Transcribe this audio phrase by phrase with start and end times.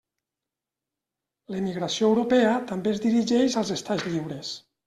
[1.55, 4.59] L'emigració europea també es dirigeix als estats lliures.